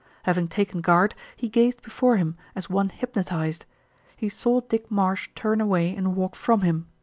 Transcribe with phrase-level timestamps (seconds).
[0.23, 3.65] Having taken guard, he gazed before him as one hyp notised.
[4.15, 6.87] He saw Dick Marsh turn away and walk from him.